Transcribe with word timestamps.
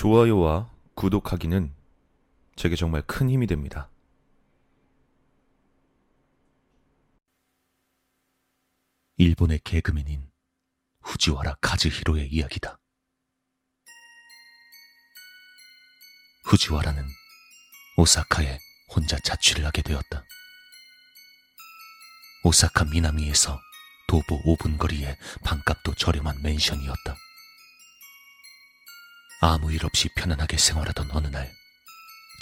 좋아요와 0.00 0.70
구독하기는 0.94 1.74
제게 2.56 2.74
정말 2.74 3.02
큰 3.02 3.28
힘이 3.28 3.46
됩니다. 3.46 3.90
일본의 9.18 9.60
개그맨인 9.62 10.30
후지와라 11.02 11.56
카즈히로의 11.60 12.32
이야기다. 12.32 12.78
후지와라는 16.46 17.04
오사카에 17.98 18.58
혼자 18.96 19.18
자취를 19.18 19.66
하게 19.66 19.82
되었다. 19.82 20.24
오사카 22.44 22.86
미나미에서 22.86 23.60
도보 24.08 24.44
5분 24.44 24.78
거리의 24.78 25.18
반값도 25.44 25.92
저렴한 25.92 26.40
맨션이었다. 26.42 27.29
아무 29.42 29.72
일 29.72 29.84
없이 29.86 30.08
편안하게 30.16 30.58
생활하던 30.58 31.10
어느 31.12 31.26
날, 31.28 31.50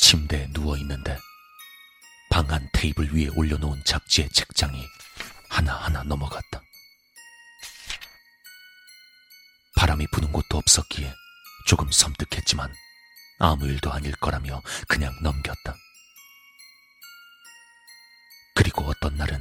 침대에 0.01 0.49
누워 0.53 0.77
있는데 0.79 1.19
방 2.31 2.51
안 2.51 2.69
테이블 2.73 3.15
위에 3.15 3.29
올려놓은 3.29 3.83
잡지의 3.85 4.29
책장이 4.31 4.85
하나하나 5.49 6.03
넘어갔다. 6.03 6.61
바람이 9.77 10.07
부는 10.13 10.33
곳도 10.33 10.59
없었기에 10.59 11.13
조금 11.67 11.91
섬뜩했지만 11.91 12.73
아무 13.39 13.67
일도 13.67 13.93
아닐 13.93 14.13
거라며 14.17 14.61
그냥 14.89 15.15
넘겼다. 15.23 15.77
그리고 18.55 18.83
어떤 18.85 19.17
날은 19.17 19.41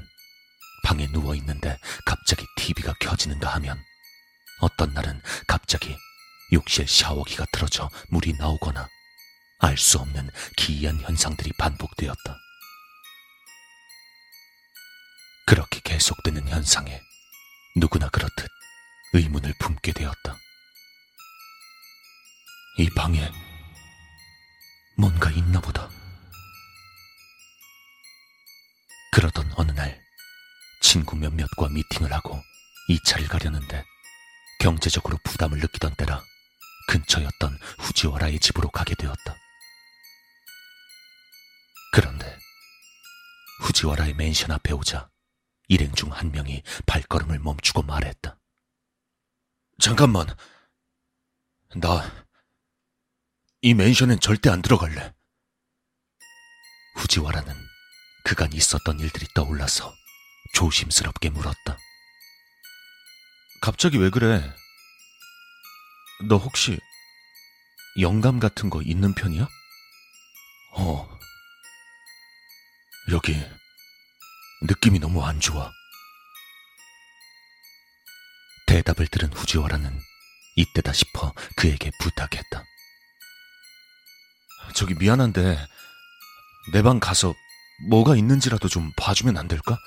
방에 0.84 1.08
누워 1.08 1.34
있는데 1.36 1.78
갑자기 2.06 2.46
TV가 2.56 2.94
켜지는가 3.00 3.54
하면 3.56 3.84
어떤 4.62 4.94
날은 4.94 5.22
갑자기 5.48 5.98
욕실 6.54 6.88
샤워기가 6.88 7.46
틀어져 7.52 7.90
물이 8.10 8.34
나오거나 8.34 8.88
알 9.60 9.78
수 9.78 9.98
없는 10.00 10.30
기이한 10.56 11.00
현상들이 11.02 11.52
반복되었다. 11.58 12.38
그렇게 15.46 15.80
계속되는 15.84 16.48
현상에 16.48 17.02
누구나 17.76 18.10
그렇듯 18.10 18.48
의문을 19.14 19.54
품게 19.60 19.94
되었다. 19.94 20.38
이 22.80 22.90
방에 22.92 23.32
뭔가 24.98 25.32
있나 25.32 25.60
보다. 25.60 25.90
그러던 29.14 29.52
어느 29.56 29.72
날 29.72 30.00
친구 30.82 31.16
몇몇과 31.16 31.70
미팅을 31.70 32.14
하고 32.14 32.40
2차를 32.90 33.28
가려는데 33.28 33.84
경제적으로 34.60 35.18
부담을 35.24 35.60
느끼던 35.60 35.96
때라 35.96 36.24
근처였던 36.88 37.60
후지와라의 37.80 38.40
집으로 38.40 38.70
가게 38.70 38.96
되었다. 38.96 39.36
그런데 41.94 42.38
후지와라의 43.62 44.14
맨션 44.16 44.52
앞에 44.52 44.74
오자 44.74 45.10
일행 45.68 45.94
중 45.94 46.12
한 46.12 46.32
명이 46.32 46.64
발걸음을 46.86 47.40
멈추고 47.40 47.84
말했다. 47.84 48.40
잠깐만. 49.80 50.26
나, 51.76 52.26
이 53.62 53.74
맨션엔 53.74 54.20
절대 54.20 54.50
안 54.50 54.62
들어갈래. 54.62 55.14
후지와라는 56.96 57.54
그간 58.24 58.52
있었던 58.54 59.00
일들이 59.00 59.28
떠올라서 59.36 59.94
조심스럽게 60.54 61.30
물었다. 61.30 61.78
갑자기 63.62 63.98
왜 63.98 64.10
그래? 64.10 64.42
너 66.24 66.38
혹시 66.38 66.80
영감 68.00 68.40
같은 68.40 68.70
거 68.70 68.82
있는 68.82 69.14
편이야? 69.14 69.48
어. 70.74 71.18
여기 73.12 73.34
느낌이 74.64 75.00
너무 75.00 75.24
안 75.24 75.40
좋아. 75.40 75.72
대답을 78.68 79.08
들은 79.08 79.32
후지와라는 79.32 79.98
이때다 80.58 80.92
싶어 80.92 81.34
그에게 81.56 81.90
부탁했다. 82.00 82.64
저기 84.76 84.94
미안한데 84.96 85.58
내 86.74 86.82
방 86.82 87.00
가서 87.00 87.34
뭐가 87.90 88.16
있는지라도 88.18 88.68
좀 88.68 88.92
봐주면 88.98 89.38
안 89.38 89.48
될까? 89.48 89.78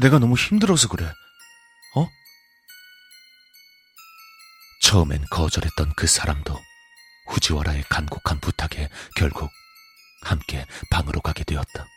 내가 0.00 0.18
너무 0.18 0.34
힘들어서 0.36 0.88
그래. 0.88 1.12
처음엔 4.86 5.24
거절했던 5.32 5.94
그 5.96 6.06
사람도 6.06 6.56
후지와라의 7.30 7.82
간곡한 7.88 8.38
부탁에 8.38 8.88
결국 9.16 9.50
함께 10.22 10.64
방으로 10.92 11.20
가게 11.22 11.42
되었다. 11.42 11.88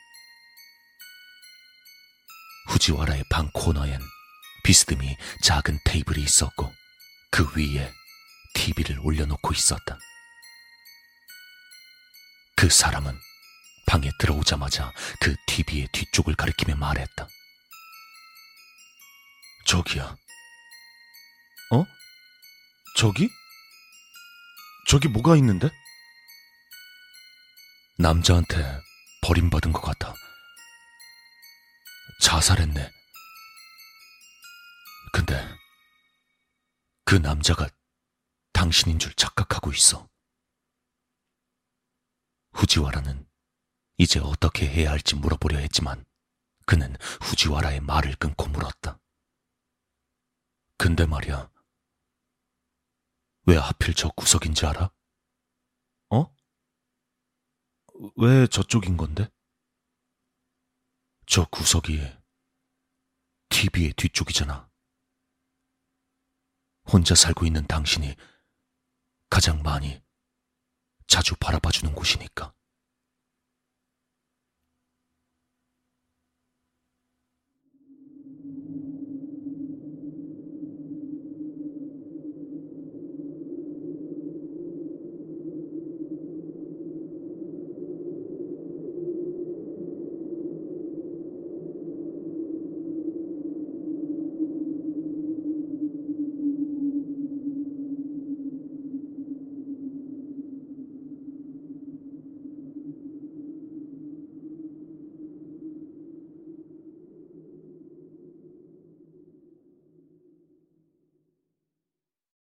후지와라의 2.69 3.25
방 3.29 3.51
코너엔 3.53 4.01
비스듬히 4.63 5.16
작은 5.44 5.77
테이블이 5.85 6.19
있었고 6.23 6.73
그 7.29 7.47
위에 7.55 7.94
TV를 8.55 8.97
올려놓고 9.03 9.53
있었다. 9.53 10.00
그 12.56 12.71
사람은 12.71 13.16
방에 13.85 14.09
들어오자마자 14.17 14.91
그 15.21 15.35
TV의 15.45 15.89
뒤쪽을 15.91 16.33
가리키며 16.33 16.75
말했다. 16.75 17.27
저기야. 19.67 20.17
어? 23.00 23.02
저기? 23.02 23.30
저기 24.88 25.08
뭐가 25.08 25.38
있는데? 25.38 25.70
남자한테 27.98 28.82
버림받은 29.22 29.72
것 29.72 29.82
같아. 29.82 30.14
자살했네. 32.22 32.92
근데 35.14 35.48
그 37.06 37.16
남자가 37.16 37.70
당신인 38.52 39.00
줄 39.00 39.14
착각하고 39.14 39.72
있어. 39.72 40.10
후지와라는 42.52 43.26
이제 43.98 44.20
어떻게 44.20 44.68
해야 44.68 44.92
할지 44.92 45.16
물어보려 45.16 45.60
했지만 45.60 46.06
그는 46.66 46.98
후지와라의 47.22 47.80
말을 47.80 48.16
끊고 48.16 48.48
물었다. 48.48 49.00
근데 50.78 51.06
말이야. 51.06 51.50
왜 53.50 53.58
하필 53.58 53.96
저 53.96 54.10
구석인지 54.10 54.68
알아? 54.68 54.92
어? 56.12 56.36
왜 58.16 58.46
저쪽인 58.46 58.96
건데? 58.96 59.28
저 61.26 61.46
구석이 61.46 62.00
TV의 63.50 63.94
뒤쪽이잖아. 63.94 64.70
혼자 66.94 67.16
살고 67.16 67.48
있는 67.48 67.66
당신이 67.66 68.16
가장 69.32 69.64
많이 69.64 70.00
자주 71.08 71.36
바라봐주는 71.38 71.96
곳이니까. 71.96 72.54